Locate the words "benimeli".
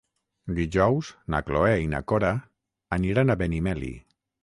3.47-3.97